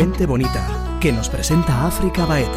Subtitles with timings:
[0.00, 2.56] Gente bonita, que nos presenta África Baeta.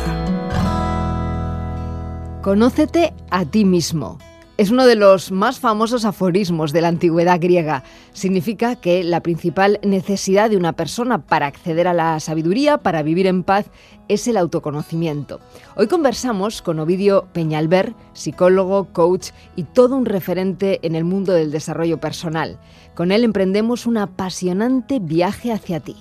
[2.42, 4.18] Conócete a ti mismo.
[4.56, 7.84] Es uno de los más famosos aforismos de la antigüedad griega.
[8.14, 13.28] Significa que la principal necesidad de una persona para acceder a la sabiduría, para vivir
[13.28, 13.66] en paz,
[14.08, 15.42] es el autoconocimiento.
[15.76, 21.52] Hoy conversamos con Ovidio Peñalver, psicólogo, coach y todo un referente en el mundo del
[21.52, 22.58] desarrollo personal.
[22.96, 25.98] Con él emprendemos un apasionante viaje hacia ti.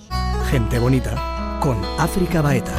[0.49, 1.32] Gente bonita,
[1.63, 2.73] con África Baeta.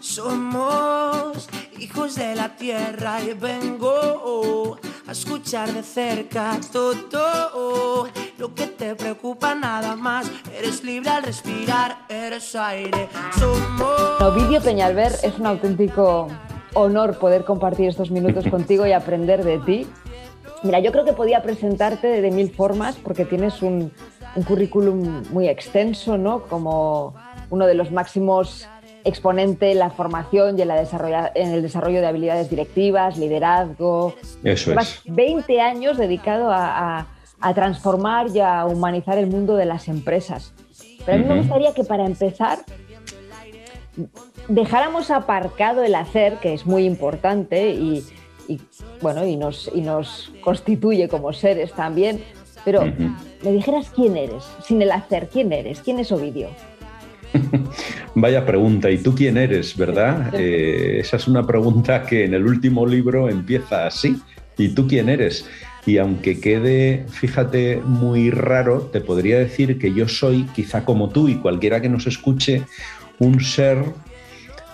[0.00, 1.48] Somos
[1.80, 4.78] hijos de la tierra y vengo
[5.08, 8.06] a escuchar de cerca todo
[8.38, 10.30] lo que te preocupa nada más.
[10.56, 13.08] Eres libre al respirar, eres aire.
[13.36, 14.20] Somos.
[14.20, 16.28] Ovidio Peñalver, es un auténtico
[16.74, 19.86] honor poder compartir estos minutos contigo y aprender de ti.
[20.62, 23.92] Mira, yo creo que podía presentarte de, mil formas porque tienes un,
[24.36, 26.42] un currículum muy extenso, ¿no?
[26.42, 27.14] Como
[27.48, 28.68] uno de los máximos
[29.04, 34.14] exponente en la formación y en, la en el desarrollo de habilidades directivas, liderazgo.
[34.44, 35.02] Eso es.
[35.06, 37.06] 20 años dedicado a,
[37.54, 40.52] transformar y a humanizar el mundo de las empresas.
[41.06, 42.58] Pero a mí me gustaría que para empezar
[44.50, 48.04] dejáramos aparcado el hacer, que es muy importante y,
[49.00, 52.20] bueno, y nos, y nos constituye como seres también,
[52.64, 52.84] pero
[53.42, 56.48] me dijeras quién eres, sin el hacer, quién eres, quién es Ovidio.
[58.14, 60.34] Vaya pregunta, ¿y tú quién eres, verdad?
[60.40, 64.20] Eh, esa es una pregunta que en el último libro empieza así.
[64.58, 65.48] ¿Y tú quién eres?
[65.86, 71.28] Y aunque quede, fíjate, muy raro, te podría decir que yo soy, quizá como tú
[71.28, 72.64] y cualquiera que nos escuche,
[73.18, 73.84] un ser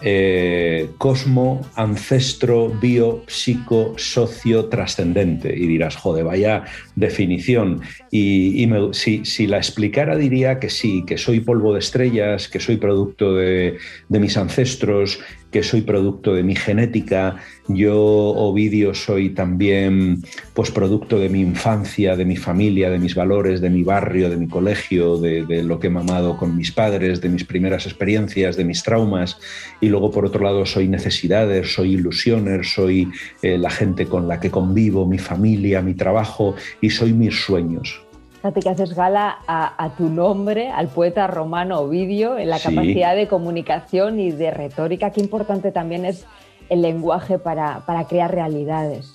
[0.03, 5.55] eh, cosmo, ancestro, bio, psico, socio, trascendente.
[5.57, 7.81] Y dirás, joder, vaya definición.
[8.11, 13.35] Y, si, la explicara diría que sí, que soy polvo de estrellas, que soy producto
[13.35, 15.21] de, de mis ancestros,
[15.57, 17.37] que soy producto de mi genética,
[17.67, 20.21] yo, Ovidio, soy también
[20.53, 24.37] pues, producto de mi infancia, de mi familia, de mis valores, de mi barrio, de
[24.37, 28.67] mi colegio, de, lo que he mamado con mis padres, de mis primeras experiencias, de
[28.67, 29.39] mis traumas.
[29.81, 33.09] Y luego, por otro lado, soy necesidades, soy ilusiones, soy
[33.41, 38.06] eh, la gente con la que convivo, mi familia, mi trabajo y soy mis sueños.
[38.47, 43.27] Fíjate que haces gala a, tu nombre, al poeta romano Ovidio, en la capacidad de
[43.27, 45.11] comunicación y de retórica.
[45.11, 46.27] Qué importante también es
[46.69, 49.13] el lenguaje para, crear realidades.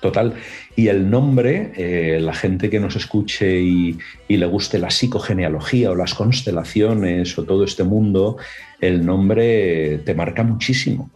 [0.00, 0.34] Total.
[0.74, 3.96] Y el nombre, eh, la gente que nos escuche y,
[4.26, 8.38] y, le guste la psicogenealogía o las constelaciones o todo este mundo,
[8.80, 11.10] el nombre te marca muchísimo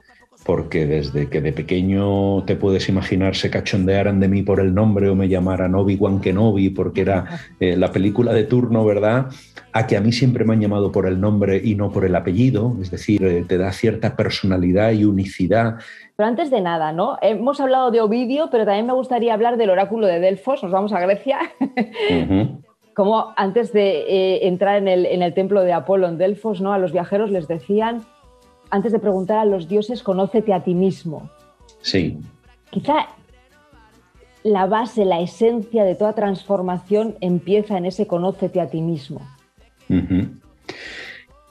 [0.44, 5.08] porque desde que de pequeño te puedes imaginar se cachondearan de mí por el nombre
[5.10, 7.26] o me llamaran Obi-Wan Kenobi porque era
[7.60, 9.26] eh, la película de turno, ¿verdad?
[9.72, 12.16] A que a mí siempre me han llamado por el nombre y no por el
[12.16, 15.76] apellido, es decir, eh, te da cierta personalidad y unicidad.
[16.16, 17.18] Pero antes de nada, ¿no?
[17.20, 20.92] Hemos hablado de Ovidio, pero también me gustaría hablar del oráculo de Delfos, nos vamos
[20.92, 21.38] a Grecia.
[22.94, 26.72] Como antes de eh, entrar en el, en el templo de Apolo en Delfos, ¿no?
[26.72, 28.02] A los viajeros les decían
[28.70, 31.30] antes de preguntar a los dioses, conócete a ti mismo.
[31.80, 32.18] Sí.
[32.70, 33.08] Quizá
[34.42, 39.20] la base, la esencia de toda transformación empieza en ese conócete a ti mismo.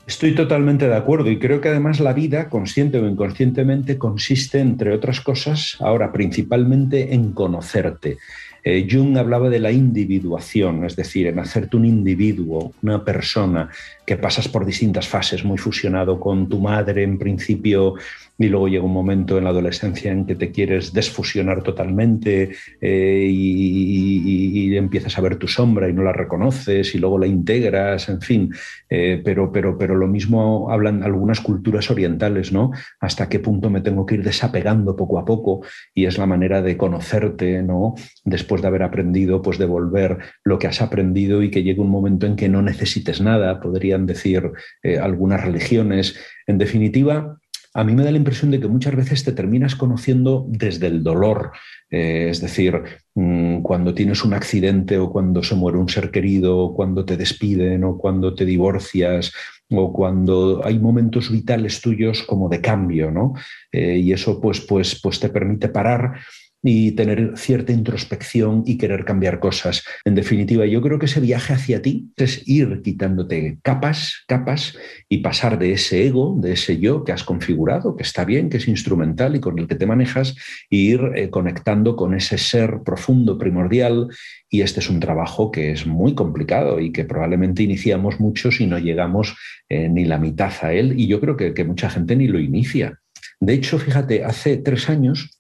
[0.07, 4.93] Estoy totalmente de acuerdo y creo que además la vida, consciente o inconscientemente, consiste, entre
[4.93, 8.17] otras cosas, ahora principalmente en conocerte.
[8.63, 13.69] Eh, Jung hablaba de la individuación, es decir, en hacerte un individuo, una persona
[14.07, 17.95] que pasas por distintas fases, muy fusionado con tu madre en principio
[18.39, 23.27] y luego llega un momento en la adolescencia en que te quieres desfusionar totalmente eh,
[23.29, 28.21] y, empiezas a ver tu sombra y no la reconoces y luego la integras, en
[28.21, 28.53] fin.
[28.89, 32.71] Eh, pero, pero, pero lo mismo hablan algunas culturas orientales, ¿no?
[32.99, 35.61] Hasta qué punto me tengo que ir desapegando poco a poco
[35.95, 37.95] y es la manera de conocerte, ¿no?
[38.23, 42.27] Después de haber aprendido, pues devolver lo que has aprendido y que llegue un momento
[42.27, 43.59] en que no necesites nada,
[44.05, 44.51] decir
[44.83, 46.15] eh, algunas religiones.
[46.45, 47.39] En definitiva,
[47.73, 51.03] a mí me da la impresión de que muchas veces te terminas conociendo desde el
[51.03, 51.51] dolor,
[51.91, 52.81] eh, es decir,
[53.13, 57.17] mm, cuando tienes un accidente o cuando se muere un ser querido, o cuando te
[57.17, 59.31] despiden o cuando te divorcias
[59.69, 63.33] o cuando hay momentos vitales tuyos como de cambio, ¿no?
[63.71, 66.19] Eh, y eso pues, pues, pues te permite parar
[66.63, 69.83] y tener cierta introspección y querer cambiar cosas.
[70.05, 74.77] En definitiva, yo creo que ese viaje hacia ti es ir quitándote capas, capas
[75.07, 78.57] y pasar de ese ego, de ese yo que has configurado, que está bien, que
[78.57, 80.35] es instrumental y con el que te manejas,
[80.69, 84.07] e ir eh, conectando con ese ser profundo, primordial.
[84.49, 88.65] Y este es un trabajo que es muy complicado y que probablemente iniciamos muchos y
[88.65, 89.35] no llegamos
[89.69, 90.99] eh, ni la mitad a él.
[90.99, 92.99] Y yo creo que, que mucha gente ni lo inicia.
[93.39, 95.36] De hecho, fíjate, hace tres años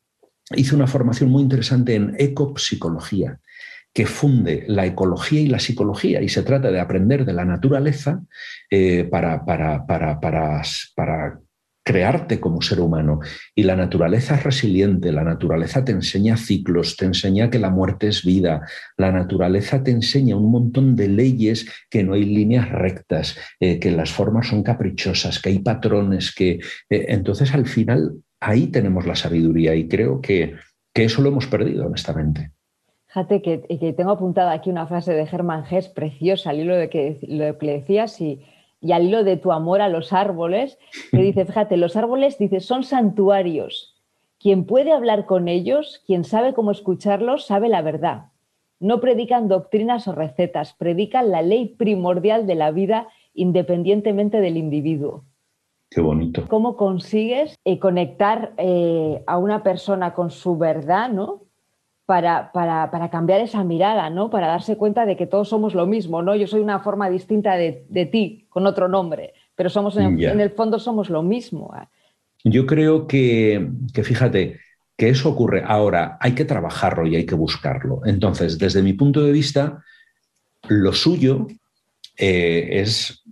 [0.55, 3.39] hice una formación muy interesante en ecopsicología
[3.97, 8.21] que funde la ecología y la psicología y se trata de aprender de la naturaleza
[8.69, 11.39] eh, para, para, para, para,
[11.83, 13.21] crearte como ser humano.
[13.55, 18.09] Y la naturaleza es resiliente, la naturaleza te enseña ciclos, te enseña que la muerte
[18.09, 18.67] es vida,
[18.97, 23.89] la naturaleza te enseña un montón de leyes, que no hay líneas rectas, eh, que
[23.89, 26.59] las formas son caprichosas, que hay patrones, que
[26.89, 30.55] eh, entonces al final ahí tenemos la sabiduría y creo que,
[30.93, 32.51] eso lo hemos perdido, honestamente.
[33.05, 37.19] Fíjate que, tengo apuntada aquí una frase de Germán Hess preciosa al hilo de que,
[37.27, 38.41] lo que le decías y,
[38.91, 40.79] al hilo de tu amor a los árboles,
[41.11, 43.95] que dice, fíjate, los árboles, dice, son santuarios.
[44.39, 48.31] Quien puede hablar con ellos, quien sabe cómo escucharlos, sabe la verdad.
[48.79, 55.25] No predican doctrinas o recetas, predican la ley primordial de la vida independientemente del individuo.
[55.89, 56.45] Qué bonito.
[56.47, 61.43] ¿Cómo consigues eh, conectar eh, a una persona con su verdad, ¿no?
[62.05, 64.29] Para, para, para, cambiar esa mirada, ¿no?
[64.29, 66.35] Para darse cuenta de que todos somos lo mismo, ¿no?
[66.35, 70.39] Yo soy una forma distinta de, de ti, con otro nombre, pero somos en, en,
[70.39, 71.73] el fondo somos lo mismo.
[72.45, 74.59] Yo creo que, que, fíjate,
[74.95, 75.63] que eso ocurre.
[75.65, 78.01] Ahora, hay que trabajarlo y hay que buscarlo.
[78.05, 79.83] Entonces, desde mi punto de vista,
[80.69, 81.47] lo suyo
[82.17, 83.23] eh, es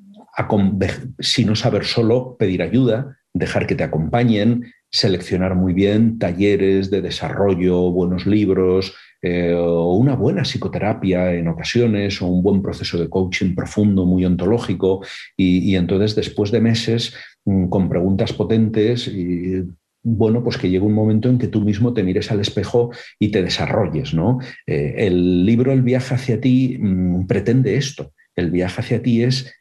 [1.19, 7.01] si no saber solo, pedir ayuda, dejar que te acompañen, seleccionar muy bien talleres de
[7.01, 13.09] desarrollo, buenos libros, eh, o una buena psicoterapia en ocasiones, o un buen proceso de
[13.09, 15.03] coaching profundo, muy ontológico,
[15.35, 19.63] y, entonces después de meses mm, con preguntas potentes, y,
[20.01, 23.29] bueno, pues que llegue un momento en que tú mismo te mires al espejo y
[23.29, 24.39] te desarrolles, ¿no?
[24.67, 28.13] Eh, el libro El viaje hacia ti mm, pretende esto.
[28.35, 29.51] El viaje hacia ti es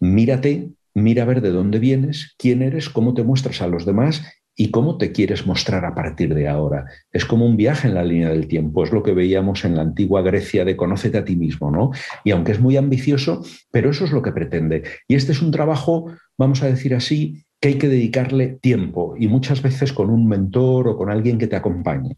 [0.00, 4.22] mírate, mira a ver de dónde vienes, quién eres, cómo te muestras a los demás
[4.60, 6.86] y cómo te quieres mostrar a partir de ahora.
[7.12, 9.82] Es como un viaje en la línea del tiempo, es lo que veíamos en la
[9.82, 11.92] antigua Grecia de conócete a ti mismo, ¿no?
[12.24, 14.82] Y aunque es muy ambicioso, pero eso es lo que pretende.
[15.06, 19.28] Y este es un trabajo, vamos a decir así, que hay que dedicarle tiempo y
[19.28, 22.16] muchas veces con un mentor o con alguien que te acompañe.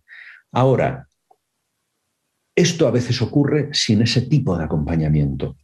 [0.50, 1.08] Ahora,
[2.56, 5.56] esto a veces ocurre sin ese tipo de acompañamiento.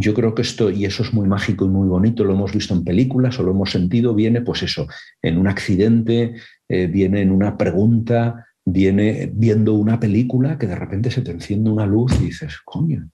[0.00, 2.72] Yo creo que esto, y eso es muy mágico y muy bonito, lo hemos visto
[2.72, 4.86] en películas o lo hemos sentido, viene pues eso,
[5.20, 6.36] en un accidente,
[6.68, 11.68] eh, viene en una pregunta, viene viendo una película que de repente se te enciende
[11.68, 13.10] una luz y dices, coño,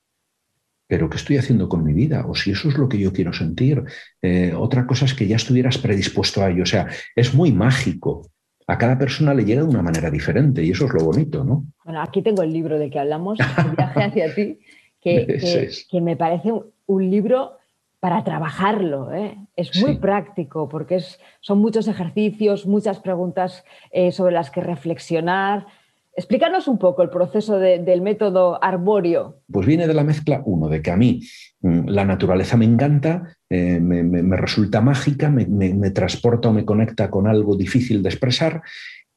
[0.87, 2.25] pero ¿qué estoy haciendo con mi vida?
[2.29, 3.83] O si eso es lo que yo quiero sentir.
[4.23, 6.63] Eh, otra cosa es que ya estuvieras predispuesto a ello.
[6.63, 6.87] O sea,
[7.17, 8.31] es muy mágico.
[8.69, 11.67] A cada persona le llega de una manera diferente y eso es lo bonito, ¿no?
[11.85, 14.61] Bueno, aquí tengo el libro de que hablamos, El viaje hacia ti,
[15.01, 16.53] que, que me parece
[16.87, 17.59] un libro
[18.01, 19.13] para trabajarlo.
[19.13, 19.37] ¿eh?
[19.57, 25.67] Es muy práctico porque es, son muchos ejercicios, muchas preguntas eh, sobre las que reflexionar.
[26.15, 29.41] Explícanos un poco el proceso del método arbóreo.
[29.51, 31.21] Pues viene de la mezcla, uno, de que a mí
[31.61, 37.11] mm, la naturaleza me encanta, eh, me, resulta mágica, me, me, transporta o me conecta
[37.11, 38.63] con algo difícil de expresar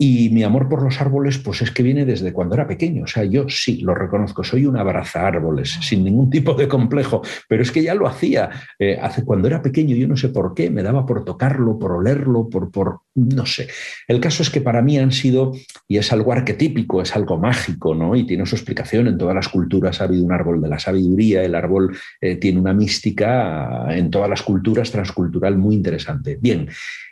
[0.02, 3.04] y mi amor por los árboles, pues es que viene desde cuando era pequeño.
[3.04, 7.22] O sea, yo sí lo reconozco, soy un abraza árboles, sin ningún tipo de complejo,
[7.50, 8.50] pero es que ya lo hacía.
[8.80, 11.92] Eh, hace, cuando era pequeño, yo no sé por qué, me daba por tocarlo, por
[11.92, 13.68] olerlo, por, por, no sé.
[14.08, 15.52] El caso es que para mí han sido,
[15.86, 18.16] y es algo arquetípico, es algo mágico, ¿no?
[18.16, 19.08] Y tiene su explicación.
[19.08, 22.62] En todas las culturas ha habido un árbol de la sabiduría, el árbol eh, tiene
[22.62, 26.38] una mística en todas las culturas transcultural muy interesante.
[26.40, 26.70] Bien,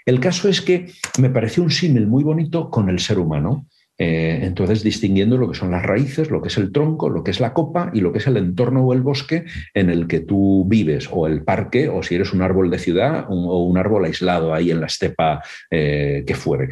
[0.08, 0.90] el caso es que
[1.20, 3.66] me pareció un símil muy bonito con el ser humano.
[3.98, 7.32] Eh, entonces, distinguiendo lo que son las raíces, lo que es el tronco, lo que
[7.32, 10.20] es la copa y lo que es el entorno o el bosque en el que
[10.20, 14.06] tú vives, o el parque, o si eres un árbol de ciudad o un árbol
[14.06, 15.42] aislado ahí en la estepa
[15.72, 16.70] eh, que fuere.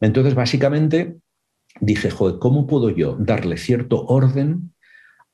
[0.00, 1.16] Entonces, básicamente,
[1.80, 4.72] dije, joder, ¿cómo puedo yo darle cierto orden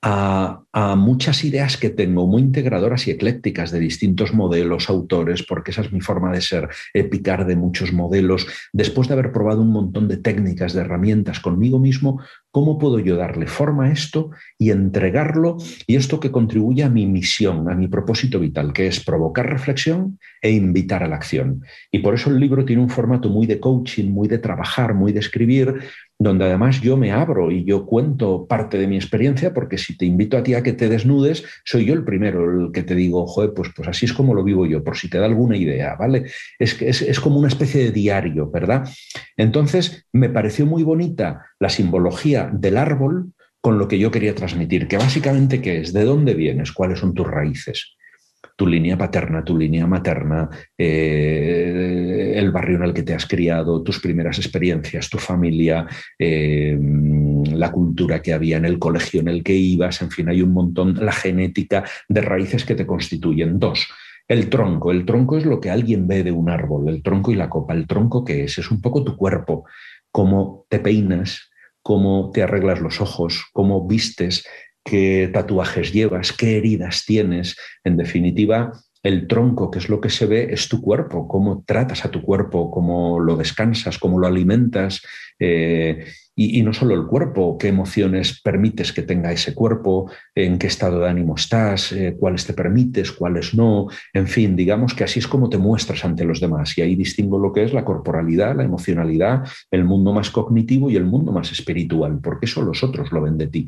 [0.03, 0.63] a,
[0.97, 5.93] muchas ideas que tengo muy integradoras y eclécticas de distintos modelos, autores, porque esa es
[5.93, 6.69] mi forma de ser,
[7.11, 8.47] picar de muchos modelos.
[8.73, 12.21] Después de haber probado un montón de técnicas, de herramientas conmigo mismo,
[12.57, 17.05] ¿Cómo puedo yo darle forma a esto y entregarlo y esto que contribuye a mi
[17.05, 21.63] misión, a mi propósito vital, que es provocar reflexión e invitar a la acción?
[21.91, 25.13] Y por eso el libro tiene un formato muy de coaching, muy de trabajar, muy
[25.13, 25.83] de escribir,
[26.19, 30.07] donde además yo me abro y yo cuento parte de mi experiencia, porque si te
[30.07, 33.27] invito a ti a que te desnudes, soy yo el primero el que te digo,
[33.27, 35.95] joder, pues, pues así es como lo vivo yo, por si te da alguna idea,
[35.97, 36.25] ¿vale?
[36.59, 38.89] Es, es, es como una especie de diario, ¿verdad?
[39.37, 44.89] Entonces, me pareció muy bonita la simbología del árbol con lo que yo quería transmitir,
[44.89, 47.97] que básicamente qué es, de dónde vienes, cuáles son tus raíces
[48.57, 53.83] tu línea paterna, tu línea materna, eh, el barrio en el que te has criado,
[53.83, 55.87] tus primeras experiencias, tu familia,
[56.19, 56.79] eh,
[57.53, 60.53] la cultura que había en el colegio en el que ibas, en fin, hay un
[60.53, 63.59] montón, la genética de raíces que te constituyen.
[63.59, 63.87] Dos,
[64.27, 64.91] el tronco.
[64.91, 67.75] El tronco es lo que alguien ve de un árbol, el tronco y la copa.
[67.75, 68.59] ¿El tronco qué es?
[68.59, 69.67] Es un poco tu cuerpo,
[70.11, 71.51] cómo te peinas,
[71.83, 74.45] cómo te arreglas los ojos, cómo vistes,
[74.87, 77.57] qué tatuajes llevas, qué heridas tienes.
[77.85, 82.05] En definitiva, el tronco, que es lo que se ve, es tu cuerpo, cómo tratas
[82.05, 85.03] a tu cuerpo, cómo lo descansas, cómo lo alimentas.
[85.39, 86.07] Eh,
[86.39, 91.01] y, no solo el cuerpo, qué emociones permites que tenga ese cuerpo, en qué estado
[91.01, 93.87] de ánimo estás, eh, cuáles te permites, cuáles no.
[94.13, 96.77] En fin, digamos que así es como te muestras ante los demás.
[96.77, 100.97] Y ahí distingo lo que es la corporalidad, la emocionalidad, el mundo más cognitivo y
[100.97, 103.67] el mundo más espiritual, porque eso los otros lo ven de ti.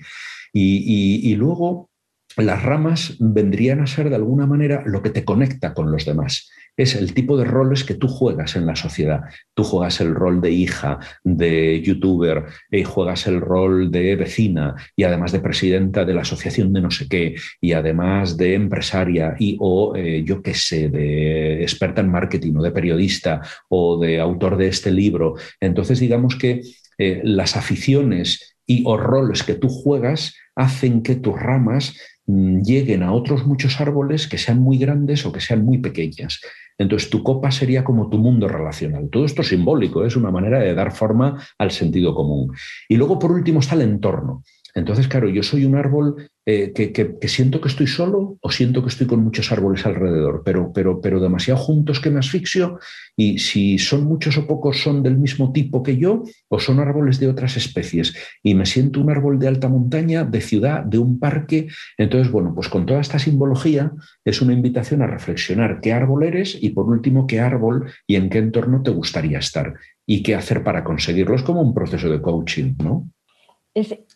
[0.52, 1.90] Y, luego
[2.37, 6.49] las ramas vendrían a ser de alguna manera lo que te conecta con los demás.
[6.76, 9.23] Es el tipo de roles que tú juegas en la sociedad.
[9.55, 15.02] Tú juegas el rol de hija, de youtuber, y juegas el rol de vecina y
[15.02, 19.57] además de presidenta de la asociación de no sé qué y además de empresaria y
[19.59, 24.57] o eh, yo qué sé, de experta en marketing o de periodista o de autor
[24.57, 25.35] de este libro.
[25.61, 26.61] Entonces digamos que
[26.99, 31.97] eh, las aficiones y o roles que tú juegas hacen que tus ramas
[32.27, 36.41] mm, lleguen a otros muchos árboles que sean muy grandes o que sean muy pequeñas.
[36.77, 39.09] Entonces tu copa sería como tu mundo relacional.
[39.11, 42.53] Todo esto es simbólico, es una manera de dar forma al sentido común.
[42.89, 44.45] Y luego por último está el entorno.
[44.75, 48.88] Entonces, claro, yo soy un árbol eh, que, siento que estoy solo o siento que
[48.88, 52.78] estoy con muchos árboles alrededor, pero, pero, pero demasiado juntos que me asfixio
[53.19, 57.21] y si son muchos o pocos son del mismo tipo que yo o son árboles
[57.21, 61.19] de otras especies y me siento un árbol de alta montaña, de ciudad, de un
[61.19, 61.69] parque.
[61.99, 63.93] Entonces, bueno, pues con toda esta simbología
[64.25, 68.31] es una invitación a reflexionar qué árbol eres y por último qué árbol y en
[68.31, 69.75] qué entorno te gustaría estar
[70.07, 71.37] y qué hacer para conseguirlo.
[71.37, 73.07] Es como un proceso de coaching, ¿no?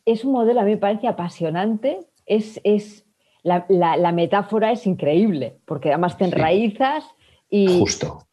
[0.05, 3.07] Es, un modelo, a mí me parece apasionante, es, es
[3.43, 7.05] la, metáfora es increíble, porque además te enraizas
[7.51, 8.27] y, Justo.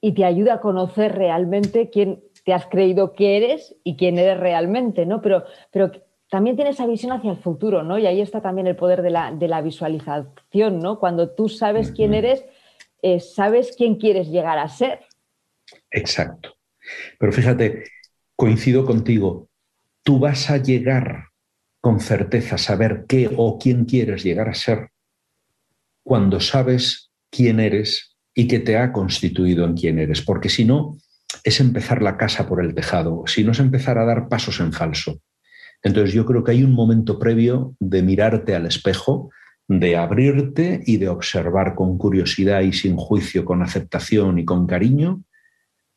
[0.00, 4.40] y te ayuda a conocer realmente quién te has creído que eres y quién eres
[4.40, 5.20] realmente, ¿no?
[5.20, 5.92] Pero, pero
[6.28, 7.98] también tiene esa visión hacia el futuro, ¿no?
[7.98, 10.98] Y ahí está también el poder de la, visualización, ¿no?
[10.98, 12.44] Cuando tú sabes quién eres,
[13.02, 15.00] eh, sabes quién quieres llegar a ser.
[15.90, 16.54] Exacto.
[17.18, 17.84] Pero fíjate,
[18.34, 19.48] coincido contigo,
[20.02, 21.31] tú vas a llegar
[21.82, 24.90] con certeza saber qué o quién quieres llegar a ser
[26.04, 30.96] cuando sabes quién eres y qué te ha constituido en quién eres, porque si no,
[31.44, 34.72] es empezar la casa por el tejado, si no es empezar a dar pasos en
[34.72, 35.20] falso.
[35.82, 39.30] Entonces yo creo que hay un momento previo de mirarte al espejo,
[39.66, 45.24] de abrirte y de observar con curiosidad y sin juicio, con aceptación y con cariño,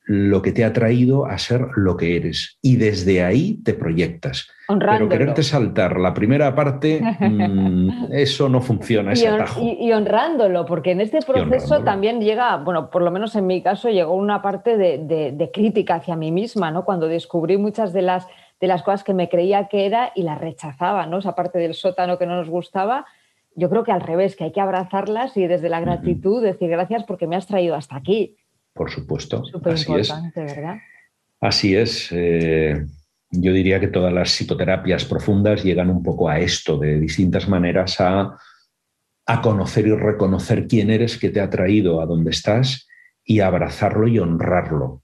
[0.06, 2.60] lo que te ha traído a ser lo que eres.
[2.62, 4.48] Y desde ahí te proyectas.
[4.68, 10.92] Pero quererte saltar la primera parte, mm, eso no funciona, ese y, Y, honrándolo, porque
[10.92, 14.78] en este proceso también llega, bueno, por lo menos en mi caso, llegó una parte
[14.78, 16.86] de, crítica hacia mí misma, ¿no?
[16.86, 18.28] Cuando descubrí muchas de las,
[18.60, 21.20] de las cosas que me creía que era y las rechazaba, ¿no?
[21.20, 23.06] Esa parte del sótano que no nos gustaba.
[23.56, 27.06] Yo creo que al revés, que hay que abrazarlas y desde la gratitud decir gracias
[27.06, 28.36] porque me has traído hasta aquí
[28.76, 29.42] por supuesto.
[29.64, 30.14] Así es.
[30.36, 30.78] ¿verdad?
[31.40, 32.10] Así es.
[32.12, 32.86] Eh,
[33.32, 38.02] yo diría que todas las psicoterapias profundas llegan un poco a esto, de distintas maneras
[38.02, 38.38] a,
[39.26, 42.88] a conocer y reconocer quién eres, que te ha traído a donde estás
[43.24, 45.04] y abrazarlo y honrarlo.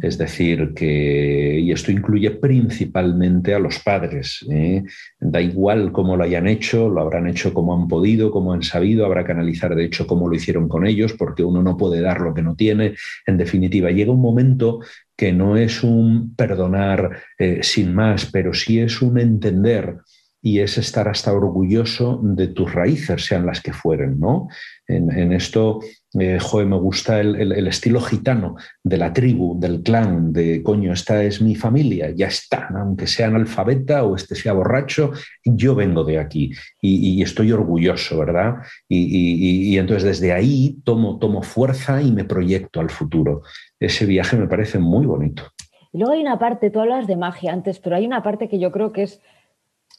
[0.00, 4.82] Es decir, que, y esto incluye principalmente a los padres, ¿eh?
[5.20, 9.04] da igual cómo lo hayan hecho, lo habrán hecho como han podido, como han sabido,
[9.04, 12.20] habrá que analizar de hecho cómo lo hicieron con ellos, porque uno no puede dar
[12.20, 12.94] lo que no tiene.
[13.26, 14.80] En definitiva, llega un momento
[15.16, 19.98] que no es un perdonar eh, sin más, pero sí es un entender
[20.44, 24.48] y es estar hasta orgulloso de tus raíces, sean las que fueren, ¿no?
[24.88, 25.80] En, esto,
[26.18, 31.40] eh, me gusta el, estilo gitano de la tribu, del clan, de coño, esta es
[31.40, 35.12] mi familia, ya está, aunque sea analfabeta o este sea borracho,
[35.44, 36.50] yo vengo de aquí
[36.82, 38.56] y, estoy orgulloso, ¿verdad?
[38.88, 43.42] Y, entonces desde ahí tomo, tomo fuerza y me proyecto al futuro.
[43.78, 45.44] Ese viaje me parece muy bonito.
[45.92, 48.58] Y luego hay una parte, tú hablas de magia antes, pero hay una parte que
[48.58, 49.20] yo creo que es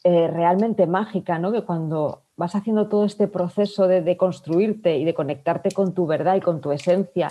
[0.06, 1.50] eh, realmente mágica, ¿no?
[1.50, 6.36] Que cuando vas haciendo todo este proceso de, construirte y de conectarte con tu verdad
[6.36, 7.28] y con tu esencia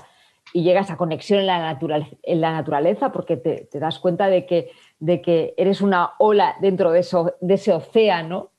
[0.53, 1.77] y llegas a conexión en la,
[2.23, 6.91] en la naturaleza porque te, das cuenta de que, de que eres una ola dentro
[6.91, 8.49] de, eso, de ese océano.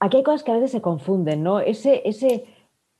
[0.00, 1.60] Aquí hay cosas que a veces se confunden, ¿no?
[1.60, 2.46] Ese, ese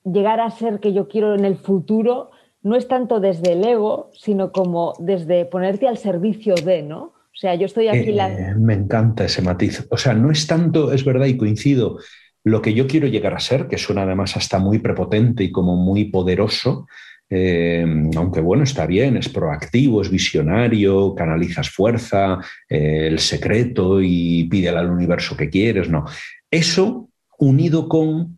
[0.04, 2.30] llegar a ser que yo quiero en el futuro
[2.62, 7.18] no es tanto desde el ego, sino como desde ponerte al servicio de, ¿no?
[7.38, 8.11] O sea, yo estoy aquí...
[8.11, 8.33] la...
[8.33, 9.87] Eh, me encanta ese matiz.
[9.90, 12.00] O sea, no es tanto, es verdad y coincido,
[12.42, 15.76] lo que yo quiero llegar a ser, que suena además hasta muy prepotente y como
[15.76, 16.88] muy poderoso,
[17.30, 24.49] eh, aunque bueno, está bien, es proactivo, es visionario, canalizas fuerza, eh, el secreto y
[24.50, 26.07] pide al universo que quieres, no.
[26.50, 28.38] Eso unido con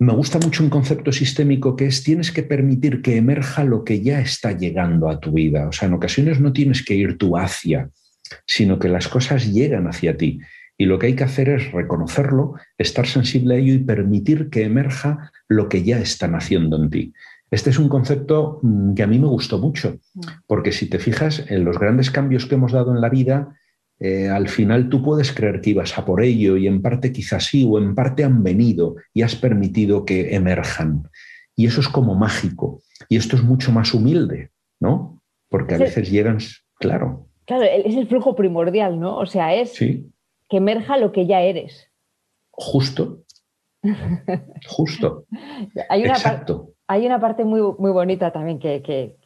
[0.00, 4.00] me gusta mucho un concepto sistémico que es tienes que permitir que emerja lo que
[4.00, 5.68] ya está llegando a tu vida.
[5.68, 7.90] O sea, en ocasiones no tienes que ir tú hacia,
[8.46, 10.40] sino que las cosas llegan hacia ti.
[10.78, 14.64] Y lo que hay que hacer es reconocerlo, estar sensible a ello y permitir que
[14.64, 17.12] emerja lo que ya están haciendo en ti.
[17.50, 20.20] Este es un concepto mm, que a mí me gustó mucho, mm.
[20.46, 23.54] porque si te fijas en los grandes cambios que hemos dado en la vida,
[24.00, 27.44] eh, al final tú puedes creer que ibas a por ello y en parte quizás
[27.44, 31.08] sí o en parte han venido y has permitido que emerjan.
[31.54, 32.80] Y eso es como mágico.
[33.10, 35.20] Y esto es mucho más humilde, ¿no?
[35.50, 36.38] Porque a veces llegan,
[36.78, 37.26] claro.
[37.44, 39.18] Claro, es el flujo primordial, ¿no?
[39.18, 40.06] O sea, es que
[40.50, 41.90] emerja lo que ya eres.
[42.50, 43.24] Justo.
[44.66, 45.26] Justo.
[45.88, 46.72] hay, una Exacto.
[46.86, 49.16] hay una parte muy, muy bonita también que, que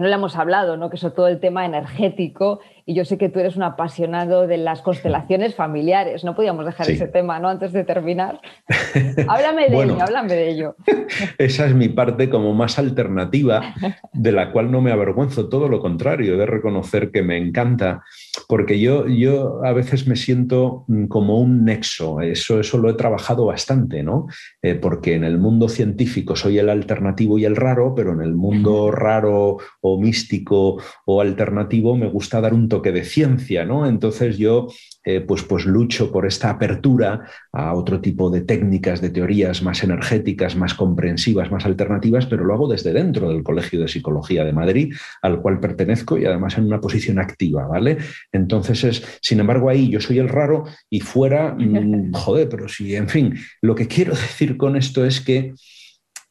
[0.00, 0.90] no le hemos hablado, ¿no?
[0.90, 4.58] que es todo el tema energético, y yo sé que tú eres un apasionado de
[4.58, 7.48] las constelaciones familiares, no podíamos dejar ese tema ¿no?
[7.48, 8.40] antes de terminar.
[9.28, 10.76] háblame de ello, háblame de ello.
[11.38, 13.74] Esa es mi parte como más alternativa,
[14.12, 18.04] de la cual no me avergüenzo, todo lo contrario, de reconocer que me encanta,
[18.48, 22.94] porque yo, yo a veces me siento mm, como un nexo, eso, eso lo he
[22.94, 24.26] trabajado bastante, ¿no?
[24.62, 28.34] Eh, porque en el mundo científico soy el alternativo y el raro, pero en el
[28.34, 33.86] mundo raro o místico o alternativo, me gusta dar un toque de ciencia, ¿no?
[33.86, 34.68] Entonces yo
[35.04, 39.82] eh, pues, pues lucho por esta apertura a otro tipo de técnicas, de teorías más
[39.84, 44.52] energéticas, más comprensivas, más alternativas, pero lo hago desde dentro del Colegio de Psicología de
[44.52, 47.98] Madrid, al cual pertenezco y además en una posición activa, ¿vale?
[48.32, 52.96] Entonces es, sin embargo, ahí yo soy el raro y fuera, mm, joder, pero sí,
[52.96, 55.52] en fin, lo que quiero decir con esto es que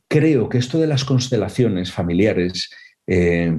[0.08, 2.70] creo que esto de las constelaciones familiares
[3.08, 3.58] eh,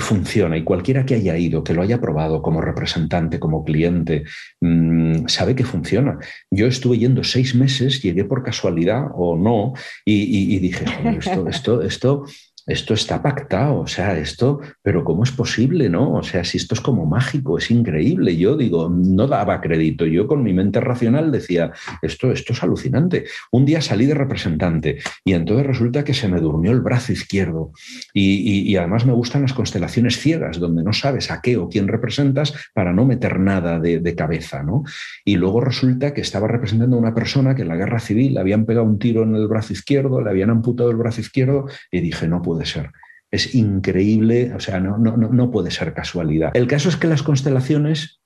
[0.00, 4.24] funciona y cualquiera que haya ido, que lo haya probado como representante, como cliente,
[4.60, 6.18] mm, sabe que funciona.
[6.50, 10.84] Yo estuve yendo seis meses, llegué por casualidad o no, y, dije,
[11.18, 12.24] esto, esto, esto
[12.66, 16.14] esto está pactado, o sea, esto, pero ¿cómo es posible, no?
[16.14, 18.36] O sea, si esto es como mágico, es increíble.
[18.36, 20.04] Yo digo, no daba crédito.
[20.04, 21.70] Yo con mi mente racional decía,
[22.02, 23.26] esto, esto es alucinante.
[23.52, 27.70] Un día salí de representante y entonces resulta que se me durmió el brazo izquierdo.
[28.12, 32.52] Y, además me gustan las constelaciones ciegas, donde no sabes a qué o quién representas
[32.74, 34.82] para no meter nada de, de cabeza, ¿no?
[35.24, 38.40] Y luego resulta que estaba representando a una persona que en la guerra civil le
[38.40, 42.00] habían pegado un tiro en el brazo izquierdo, le habían amputado el brazo izquierdo y
[42.00, 42.90] dije, no puedo puede ser.
[43.30, 46.52] Es increíble, o sea, no, puede ser casualidad.
[46.54, 48.20] El caso es que las constelaciones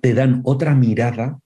[0.00, 1.40] te dan otra mirada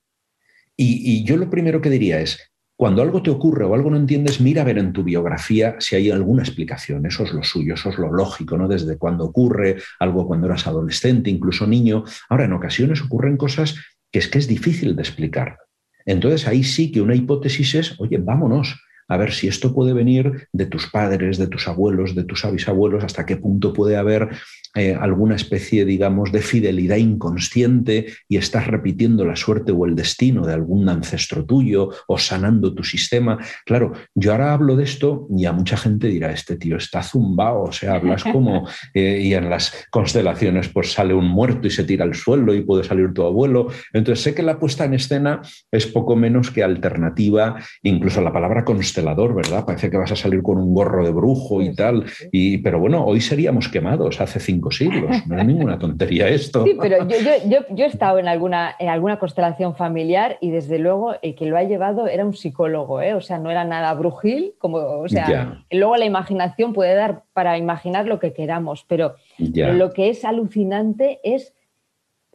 [0.77, 4.41] y, yo lo primero que diría es, cuando algo te ocurre o algo no entiendes,
[4.41, 7.07] mira a ver en tu biografía si hay alguna explicación.
[7.07, 8.67] Eso es lo suyo, eso es lo lógico, ¿no?
[8.67, 12.05] Desde cuando ocurre, algo cuando eras adolescente, incluso niño.
[12.29, 13.77] Ahora, en ocasiones ocurren cosas
[14.11, 15.59] que es que es difícil de explicar.
[16.05, 20.49] Entonces ahí sí que una hipótesis es, oye, vámonos, a ver si esto puede venir
[20.53, 24.31] de tus padres, de tus abuelos, de tus bisabuelos, hasta qué punto puede haber
[24.75, 30.47] eh, alguna especie, digamos, de fidelidad inconsciente y estás repitiendo la suerte o el destino
[30.47, 33.39] de algún ancestro tuyo o sanando tu sistema.
[33.67, 37.65] Claro, yo ahora hablo de esto y a mucha gente dirá, este tío está zumbado,
[37.65, 41.85] o sea, hablas como, eh, y en las constelaciones pues sale un muerto y se
[41.85, 43.69] tira al suelo y puede salir tu abuelo.
[43.93, 48.65] Entonces sé que la puesta en escena es poco menos que alternativa, incluso la palabra
[48.65, 49.65] constelación constelador, ¿verdad?
[49.65, 52.05] Parece que vas a salir con un gorro de brujo y tal.
[52.31, 55.27] Y, pero bueno, hoy seríamos quemados hace cinco siglos.
[55.27, 56.65] No es ninguna tontería esto.
[56.65, 61.35] Sí, pero yo, he estado en alguna, en alguna constelación familiar y desde luego el
[61.35, 63.15] que lo ha llevado era un psicólogo, ¿eh?
[63.15, 67.57] o sea, no era nada brujil, como, o sea, luego la imaginación puede dar para
[67.57, 71.55] imaginar lo que queramos, pero, lo que es alucinante es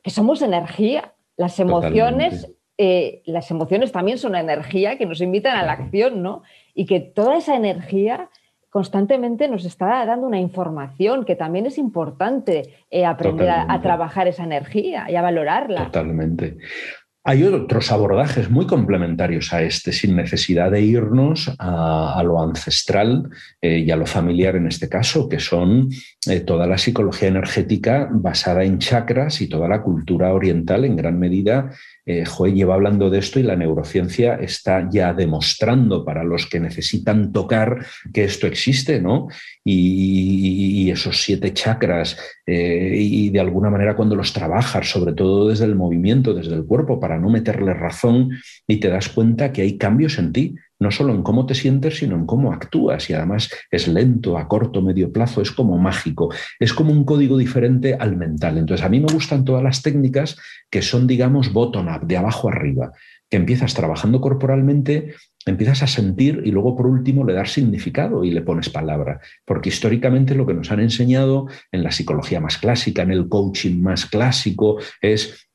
[0.02, 1.14] que somos energía.
[1.36, 6.44] Las emociones eh, las emociones también son energía que nos invitan a la acción, ¿no?
[6.76, 8.30] Y que toda esa energía
[8.70, 14.44] constantemente nos está dando una información que también es importante eh, aprender a, trabajar esa
[14.44, 15.86] energía y a valorarla.
[15.86, 16.58] Totalmente.
[17.24, 23.80] Hay otros abordajes muy complementarios a este, sin necesidad de irnos a, lo ancestral eh,
[23.80, 25.90] y a lo familiar en este caso, que son
[26.46, 31.72] toda la psicología energética basada en chakras y toda la cultura oriental en gran medida
[32.08, 37.34] eh, lleva hablando de esto y la neurociencia está ya demostrando para los que necesitan
[37.34, 39.28] tocar que esto existe, ¿no?
[39.64, 45.66] Y, esos siete chakras, eh, y de alguna manera cuando los trabajas, sobre todo desde
[45.66, 48.30] el movimiento, desde el cuerpo, para no meterle razón,
[48.66, 51.98] y te das cuenta que hay cambios en ti no solo en cómo te sientes,
[51.98, 53.10] sino en cómo actúas.
[53.10, 56.34] Y además es lento, a corto, medio plazo, es como mágico.
[56.60, 58.58] Es como un código diferente al mental.
[58.58, 60.38] Entonces, a mí me gustan todas las técnicas
[60.70, 62.92] que son, digamos, bottom-up, de abajo arriba,
[63.30, 68.32] que empiezas trabajando corporalmente, empiezas a sentir y luego, por último, le das significado y
[68.32, 69.20] le pones palabra.
[69.46, 73.82] Porque históricamente lo que nos han enseñado en la psicología más clásica, en el coaching
[73.82, 75.47] más clásico, es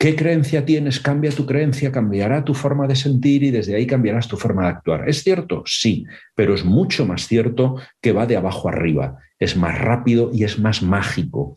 [0.00, 1.00] ¿Qué creencia tienes?
[1.00, 4.68] Cambia tu creencia, cambiará tu forma de sentir y desde ahí cambiarás tu forma de
[4.68, 5.08] actuar.
[5.08, 5.64] ¿Es cierto?
[5.66, 6.06] Sí,
[6.36, 9.18] pero es mucho más cierto que va de abajo arriba.
[9.40, 11.56] Es más rápido y es más mágico.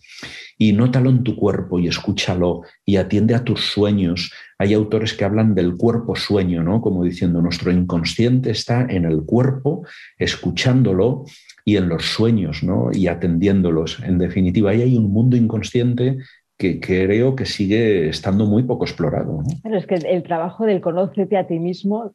[0.58, 4.34] Y nótalo en tu cuerpo y escúchalo y atiende a tus sueños.
[4.58, 6.82] Hay autores que hablan del cuerpo sueño, ¿no?
[6.82, 9.86] Como diciendo, nuestro inconsciente está en el cuerpo,
[10.18, 11.26] escuchándolo
[11.64, 12.90] y en los sueños, ¿no?
[12.92, 14.00] Y atendiéndolos.
[14.04, 16.18] En definitiva, ahí hay un mundo inconsciente
[16.62, 19.40] que creo que sigue estando muy poco explorado.
[19.64, 22.14] Pero es que el trabajo del conócete a ti mismo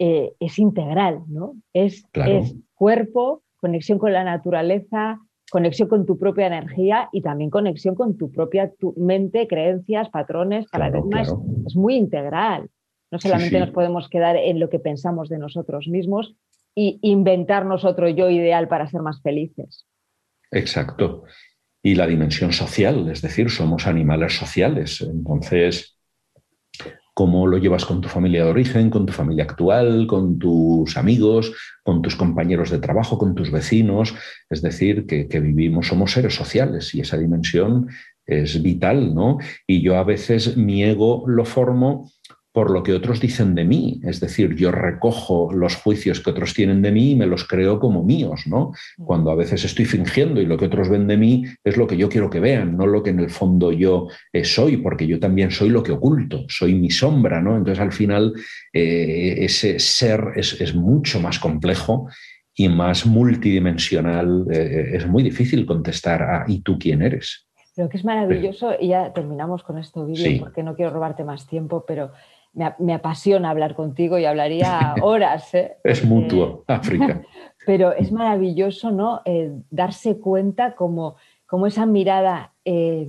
[0.00, 1.54] eh, es integral, ¿no?
[1.72, 5.20] Es, es, cuerpo, conexión con la naturaleza,
[5.52, 11.32] conexión con tu propia energía y también conexión con tu propia mente, creencias, patrones, paradigmas.
[11.64, 12.68] Es muy integral.
[13.12, 16.34] No solamente nos podemos quedar en lo que pensamos de nosotros mismos
[16.74, 19.86] y inventarnos otro yo ideal para ser más felices.
[20.50, 21.22] Exacto
[21.86, 25.00] y la dimensión social, es decir, somos animales sociales.
[25.02, 25.96] Entonces,
[27.14, 31.52] ¿cómo lo llevas con tu familia de origen, con tu familia actual, con tus amigos,
[31.84, 34.16] con tus compañeros de trabajo, con tus vecinos?
[34.50, 37.86] Es decir, que, vivimos, somos seres sociales y esa dimensión
[38.26, 39.38] es vital, ¿no?
[39.64, 42.10] Y yo a veces mi ego lo formo
[42.56, 44.00] por lo que otros dicen de mí.
[44.02, 47.78] Es decir, yo recojo los juicios que otros tienen de mí y me los creo
[47.78, 48.72] como míos, ¿no?
[48.96, 51.98] Cuando a veces estoy fingiendo y lo que otros ven de mí es lo que
[51.98, 55.20] yo quiero que vean, no lo que en el fondo yo eh, soy, porque yo
[55.20, 57.58] también soy lo que oculto, soy mi sombra, ¿no?
[57.58, 58.32] Entonces al final
[58.72, 62.08] eh, ese ser es, mucho más complejo
[62.54, 64.46] y más multidimensional.
[64.50, 67.46] Eh, es muy difícil contestar a ¿y tú quién eres?
[67.74, 71.46] Creo que es maravilloso y ya terminamos con esto vídeo porque no quiero robarte más
[71.46, 72.12] tiempo, pero
[72.78, 75.54] me, apasiona hablar contigo y hablaría horas.
[75.54, 75.76] ¿eh?
[75.84, 77.22] Es mutuo, África.
[77.66, 79.22] Pero es maravilloso ¿no?
[79.24, 81.16] Eh, darse cuenta como,
[81.46, 83.08] como esa mirada eh,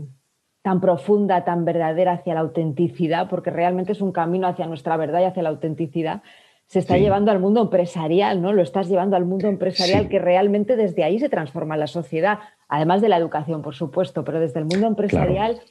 [0.62, 5.22] tan profunda, tan verdadera hacia la autenticidad, porque realmente es un camino hacia nuestra verdad
[5.22, 6.24] y hacia la autenticidad,
[6.66, 8.52] se está llevando al mundo empresarial, ¿no?
[8.52, 13.02] Lo estás llevando al mundo empresarial que realmente desde ahí se transforma la sociedad, además
[13.02, 15.62] de la educación, por supuesto, pero desde el mundo empresarial,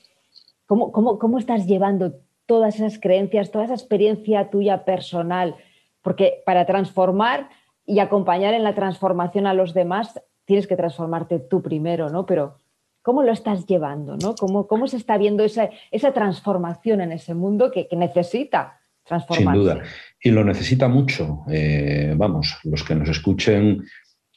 [0.64, 2.14] ¿cómo, cómo, cómo estás llevando
[2.46, 5.56] todas esas creencias, toda esa experiencia tuya personal,
[6.02, 7.50] porque para transformar
[7.84, 12.24] y acompañar en la transformación a los demás, tienes que transformarte tú primero, ¿no?
[12.24, 12.58] Pero
[13.02, 14.34] ¿cómo lo estás llevando, ¿no?
[14.34, 19.60] ¿Cómo, cómo se está viendo esa, esa transformación en ese mundo que, necesita transformarse?
[19.60, 19.82] Sin duda,
[20.20, 21.44] y lo necesita mucho.
[21.50, 23.84] Eh, vamos, los que nos escuchen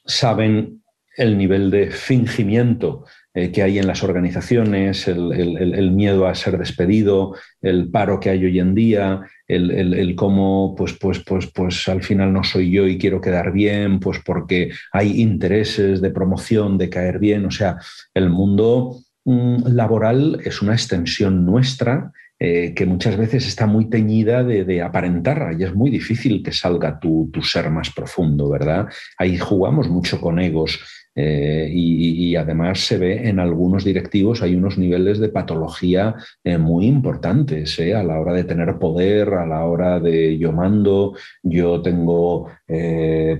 [0.05, 0.83] saben
[1.15, 7.35] el nivel de fingimiento eh, que hay en las organizaciones, el, miedo a ser despedido,
[7.61, 12.33] el paro que hay hoy en día, el, cómo pues, pues, pues, pues al final
[12.33, 17.19] no soy yo y quiero quedar bien, pues porque hay intereses de promoción, de caer
[17.19, 17.45] bien.
[17.45, 17.77] O sea,
[18.15, 22.11] el mundo mm, laboral es una extensión nuestra
[22.41, 26.97] eh, que muchas veces está muy teñida de, aparentar y es muy difícil que salga
[26.97, 28.87] tu, ser más profundo, ¿verdad?
[29.17, 30.79] Ahí jugamos mucho con egos
[31.21, 36.85] Eh, y, además se ve en algunos directivos hay unos niveles de patología eh, muy
[36.85, 41.81] importantes eh, a la hora de tener poder, a la hora de yo mando, yo
[41.81, 42.47] tengo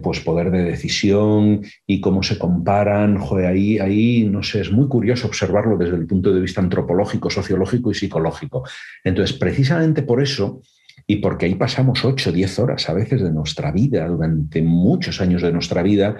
[0.01, 3.19] pues poder de decisión y cómo se comparan.
[3.45, 7.91] ahí, ahí, no sé, es muy curioso observarlo desde el punto de vista antropológico, sociológico
[7.91, 8.63] y psicológico.
[9.03, 10.61] Entonces, precisamente por eso
[11.07, 15.41] y porque ahí pasamos 8, 10 horas a veces de nuestra vida, durante muchos años
[15.41, 16.17] de nuestra vida,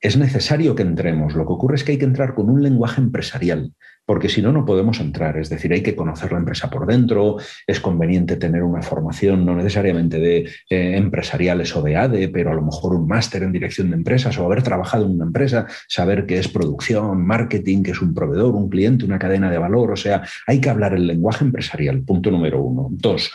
[0.00, 1.34] es necesario que entremos.
[1.34, 3.72] Lo que ocurre es que hay que entrar con un lenguaje empresarial,
[4.06, 5.36] porque si no, no podemos entrar.
[5.36, 7.36] Es decir, hay que conocer la empresa por dentro,
[7.66, 12.54] es conveniente tener una formación no necesariamente de eh, empresariales o de ADE, pero a
[12.54, 16.26] lo mejor un máster en dirección de empresas o haber trabajado en una empresa, saber
[16.26, 19.92] qué es producción, marketing, qué es un proveedor, un cliente, una cadena de valor.
[19.92, 22.88] O sea, hay que hablar el lenguaje empresarial, punto número uno.
[22.90, 23.30] Dos,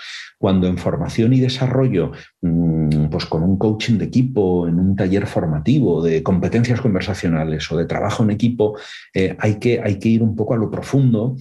[0.46, 2.12] cuando en formación y desarrollo,
[2.44, 7.78] mm, pues con un coaching de equipo, en un taller formativo de competencias conversacionales o
[7.78, 8.78] de trabajo en equipo,
[9.12, 11.36] eh, hay, que, hay que ir un poco a lo profundo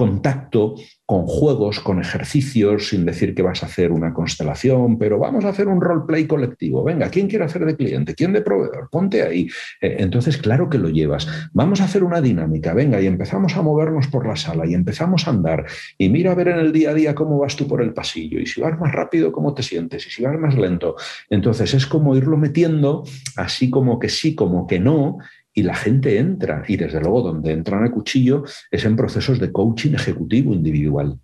[0.00, 5.44] contacto con juegos, con ejercicios, sin decir que vas a hacer una constelación, pero vamos
[5.44, 6.82] a hacer un roleplay colectivo.
[6.82, 8.14] Venga, ¿quién quiere hacer de cliente?
[8.14, 8.88] ¿Quién de proveedor?
[8.90, 9.46] Ponte ahí.
[9.82, 11.28] Eh, entonces, claro que lo llevas.
[11.52, 12.72] Vamos a hacer una dinámica.
[12.72, 15.66] Venga, y empezamos a movernos por la sala y empezamos a andar.
[15.98, 18.40] Y mira a ver en el día a día cómo vas tú por el pasillo.
[18.40, 20.06] Y si vas más rápido, cómo te sientes.
[20.06, 20.96] Y si vas más lento.
[21.28, 23.04] Entonces, es como irlo metiendo
[23.36, 25.18] así como que sí, como que no
[25.60, 26.64] y la gente entra.
[26.66, 31.18] Y desde luego donde entran a cuchillo es en procesos de coaching ejecutivo individual.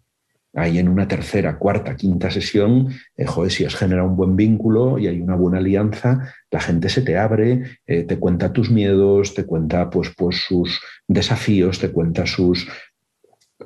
[0.54, 4.98] Ahí en una tercera, cuarta, quinta sesión, eh, joder, si has generado un buen vínculo
[4.98, 9.34] y hay una buena alianza, la gente se te abre, eh, te cuenta tus miedos,
[9.34, 12.68] te cuenta pues, pues sus desafíos, te cuenta sus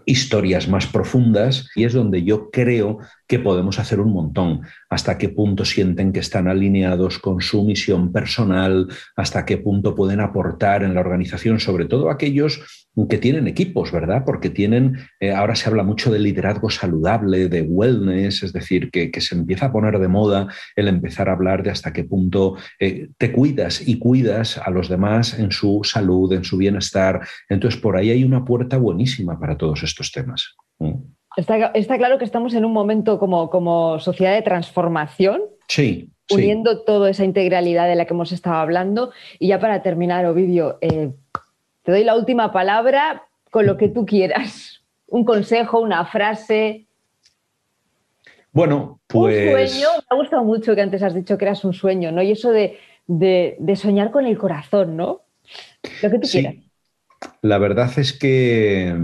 [0.07, 2.99] historias más profundas y es donde yo creo
[3.31, 4.63] que podemos hacer un montón.
[4.89, 10.19] Hasta qué punto sienten que están alineados con su misión personal, hasta qué punto pueden
[10.19, 14.25] aportar en la organización, sobre todo aquellos que tienen equipos, ¿verdad?
[14.27, 19.13] Porque tienen, eh, ahora se habla mucho de liderazgo saludable, de wellness, es decir, que,
[19.21, 23.11] se empieza a poner de moda el empezar a hablar de hasta qué punto eh,
[23.17, 27.21] te cuidas y cuidas a los demás en su salud, en su bienestar.
[27.49, 30.57] Entonces, por ahí hay una puerta buenísima para todos estos temas.
[30.81, 31.20] Mm.
[31.37, 35.43] Está, claro que estamos en un momento como, como sociedad de transformación.
[35.69, 36.11] Sí.
[36.31, 39.13] Uniendo toda esa integralidad de la que hemos estado hablando.
[39.39, 41.11] Y ya para terminar, Ovidio, eh,
[41.83, 44.83] te doy la última palabra con lo que tú quieras.
[45.07, 46.87] Un consejo, una frase.
[48.53, 49.55] Bueno, pues.
[49.55, 52.23] Un sueño, me ha gustado mucho que antes has dicho que eras un sueño, ¿no?
[52.23, 52.77] Y eso de,
[53.75, 55.23] soñar con el corazón, ¿no?
[56.03, 56.55] Lo que tú quieras.
[57.43, 58.95] La verdad es que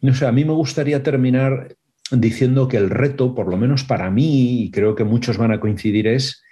[0.00, 1.76] no sé, a mí me gustaría terminar
[2.10, 5.60] diciendo que el reto, por lo menos para mí, y creo que muchos van a
[5.60, 6.42] coincidir, es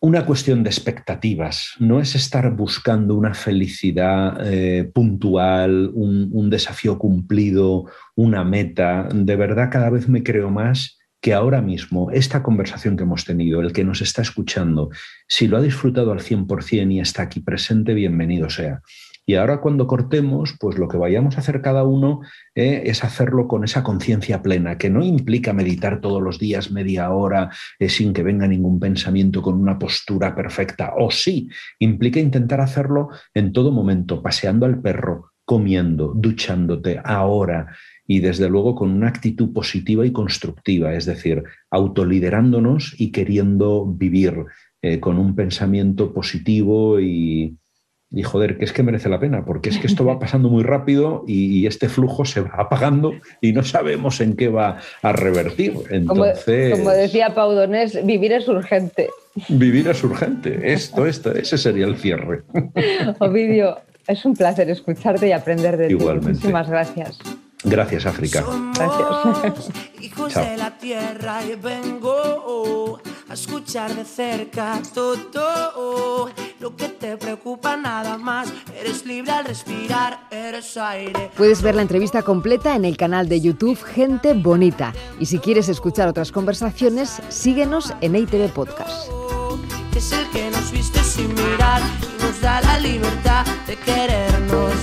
[0.00, 1.74] una cuestión de expectativas.
[1.78, 9.08] No es estar buscando una felicidad eh, puntual, un, un desafío cumplido, una meta.
[9.12, 13.60] De verdad, cada vez me creo más que ahora mismo esta conversación que hemos tenido,
[13.60, 14.90] el que nos está escuchando,
[15.26, 18.82] si lo ha disfrutado al 100% y está aquí presente, bienvenido sea.
[19.28, 22.20] Y ahora cuando cortemos, pues lo que vayamos a hacer cada uno
[22.54, 27.10] eh, es hacerlo con esa conciencia plena, que no implica meditar todos los días media
[27.10, 31.48] hora eh, sin que venga ningún pensamiento con una postura perfecta, o sí,
[31.80, 37.74] implica intentar hacerlo en todo momento, paseando al perro, comiendo, duchándote, ahora
[38.06, 44.44] y desde luego con una actitud positiva y constructiva, es decir, autoliderándonos y queriendo vivir
[44.82, 47.56] eh, con un pensamiento positivo y,
[48.10, 50.62] y joder, que es que merece la pena, porque es que esto va pasando muy
[50.62, 55.74] rápido y, este flujo se va apagando y no sabemos en qué va a revertir.
[55.90, 59.08] Entonces, como, decía Pau Donés, vivir es urgente.
[59.48, 62.42] Vivir es urgente, esto, esto, ese sería el cierre.
[63.18, 66.26] Ovidio, es un placer escucharte y aprender de Igualmente.
[66.26, 66.34] ti.
[66.34, 67.18] Muchísimas gracias.
[67.64, 68.44] Gracias, África.
[68.74, 69.70] Gracias.
[70.00, 77.76] Hijos de la tierra y vengo a escuchar de cerca todo lo que te preocupa
[77.76, 78.52] nada más.
[78.78, 81.30] Eres libre al respirar, eres aire.
[81.36, 84.92] Puedes ver la entrevista completa en el canal de YouTube Gente Bonita.
[85.18, 89.10] Y si quieres escuchar otras conversaciones, síguenos en ITV Podcast.
[89.96, 94.74] Es el que nos viste sin mirar y nos da la libertad de querernos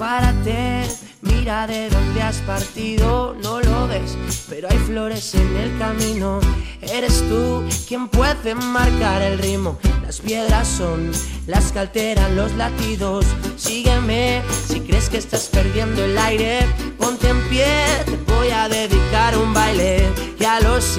[0.00, 0.88] Párate,
[1.20, 4.16] mira de dónde has partido, no lo ves,
[4.48, 6.40] pero hay flores en el camino.
[6.80, 9.78] Eres tú quien puede marcar el ritmo.
[10.02, 11.12] Las piedras son
[11.46, 13.26] las que alteran los latidos.
[13.56, 16.60] Sígueme si crees que estás perdiendo el aire.
[16.98, 17.66] Ponte en pie,
[18.06, 20.08] te voy a dedicar un baile.
[20.38, 20.98] Ya lo sé,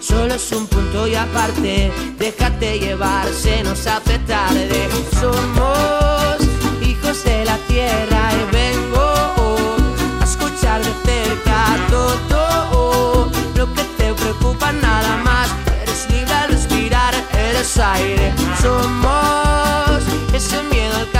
[0.00, 1.90] solo es un punto y aparte.
[2.18, 4.90] Déjate llevar, se nos hace tarde.
[5.18, 6.03] Somos
[7.76, 9.74] y vengo
[10.20, 15.48] a escuchar de cerca todo lo que te preocupa nada más.
[15.82, 18.32] Eres libre al respirar, eres aire.
[18.62, 21.13] Somos ese miedo al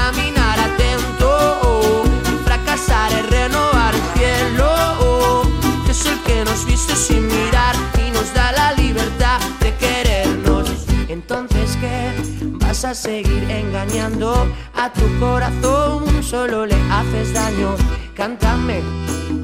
[12.85, 17.75] A seguir engañando a tu corazón, solo le haces daño.
[18.15, 18.83] Cántame,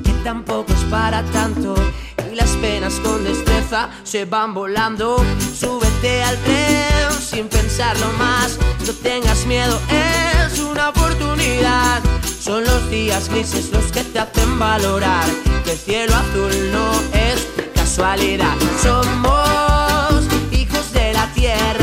[0.04, 1.74] que tampoco es para tanto.
[2.30, 5.24] Y las penas con destreza se van volando.
[5.58, 8.58] Súbete al tren sin pensarlo más.
[8.86, 12.02] No tengas miedo, es una oportunidad.
[12.38, 15.24] Son los días grises los que te hacen valorar
[15.64, 18.54] que el cielo azul no es casualidad.
[18.82, 21.79] Somos hijos de la tierra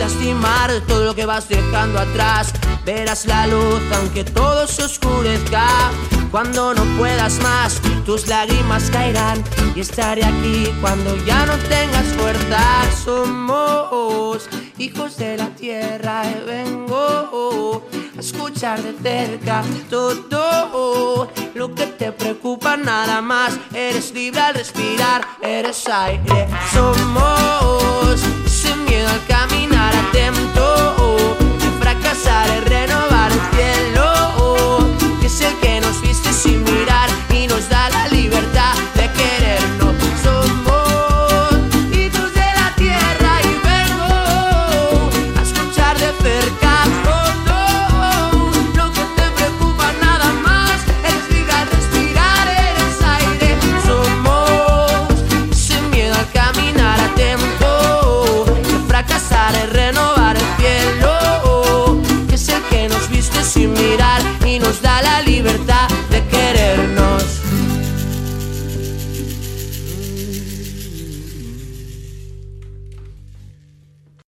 [0.00, 2.52] lastimar todo lo que vas dejando atrás.
[2.84, 5.66] Verás la luz aunque todo se oscurezca.
[6.30, 9.42] Cuando no puedas más, tus lágrimas caerán
[9.74, 12.62] y estaré aquí cuando ya no tengas fuerza.
[13.04, 17.84] Somos hijos de la tierra y vengo
[18.16, 23.58] a escuchar de cerca todo lo que te preocupa nada más.
[23.74, 26.48] Eres libre al respirar, eres aire.
[26.72, 28.29] Somos
[29.06, 31.36] al caminar atento.
[31.58, 37.19] De fracasar es renovar el cielo, que es el que nos viste sin mirar